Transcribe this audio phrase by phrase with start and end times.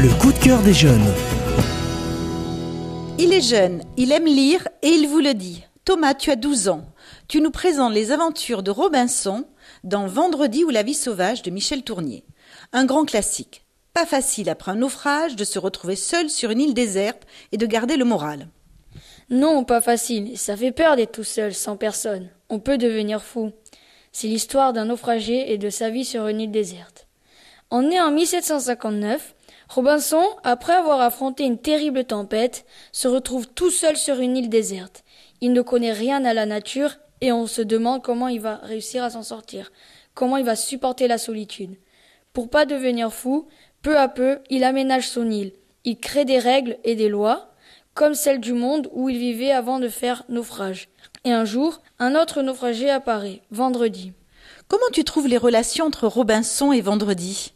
[0.00, 1.12] Le coup de cœur des jeunes.
[3.18, 5.64] Il est jeune, il aime lire et il vous le dit.
[5.84, 6.84] Thomas, tu as 12 ans.
[7.26, 9.44] Tu nous présentes les aventures de Robinson
[9.82, 12.24] dans Vendredi ou la vie sauvage de Michel Tournier.
[12.72, 13.64] Un grand classique.
[13.92, 17.66] Pas facile après un naufrage de se retrouver seul sur une île déserte et de
[17.66, 18.46] garder le moral.
[19.30, 20.38] Non, pas facile.
[20.38, 22.28] Ça fait peur d'être tout seul, sans personne.
[22.50, 23.50] On peut devenir fou.
[24.12, 27.07] C'est l'histoire d'un naufragé et de sa vie sur une île déserte.
[27.70, 29.34] En né en 1759,
[29.68, 35.04] Robinson, après avoir affronté une terrible tempête, se retrouve tout seul sur une île déserte.
[35.42, 39.04] Il ne connaît rien à la nature et on se demande comment il va réussir
[39.04, 39.70] à s'en sortir,
[40.14, 41.76] comment il va supporter la solitude.
[42.32, 43.46] Pour pas devenir fou,
[43.82, 45.52] peu à peu, il aménage son île.
[45.84, 47.52] Il crée des règles et des lois,
[47.92, 50.88] comme celles du monde où il vivait avant de faire naufrage.
[51.24, 54.14] Et un jour, un autre naufragé apparaît, vendredi.
[54.68, 57.52] Comment tu trouves les relations entre Robinson et Vendredi?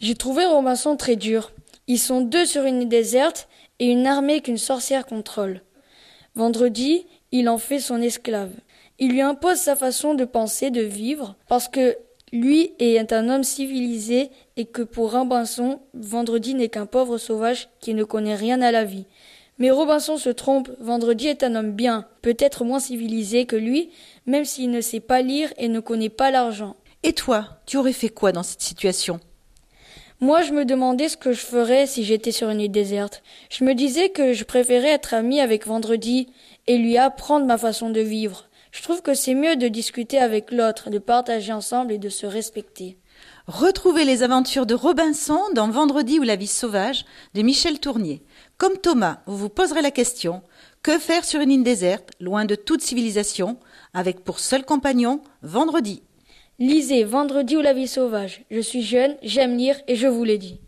[0.00, 1.52] J'ai trouvé Robinson très dur.
[1.86, 3.48] Ils sont deux sur une île déserte
[3.78, 5.62] et une armée qu'une sorcière contrôle.
[6.34, 8.52] Vendredi, il en fait son esclave.
[8.98, 11.96] Il lui impose sa façon de penser, de vivre, parce que
[12.32, 17.94] lui est un homme civilisé et que pour Robinson, Vendredi n'est qu'un pauvre sauvage qui
[17.94, 19.06] ne connaît rien à la vie.
[19.58, 23.90] Mais Robinson se trompe, Vendredi est un homme bien, peut-être moins civilisé que lui,
[24.26, 26.76] même s'il ne sait pas lire et ne connaît pas l'argent.
[27.02, 29.20] Et toi, tu aurais fait quoi dans cette situation?
[30.20, 33.22] Moi, je me demandais ce que je ferais si j'étais sur une île déserte.
[33.50, 36.26] Je me disais que je préférais être ami avec Vendredi
[36.66, 38.48] et lui apprendre ma façon de vivre.
[38.72, 42.26] Je trouve que c'est mieux de discuter avec l'autre, de partager ensemble et de se
[42.26, 42.98] respecter.
[43.46, 48.22] Retrouvez les aventures de Robinson dans Vendredi ou la vie sauvage de Michel Tournier.
[48.56, 50.42] Comme Thomas, vous vous poserez la question
[50.82, 53.56] que faire sur une île déserte, loin de toute civilisation,
[53.94, 56.02] avec pour seul compagnon Vendredi?
[56.60, 58.42] Lisez Vendredi ou la vie sauvage.
[58.50, 60.60] Je suis jeune, j'aime lire et je vous l'ai dit.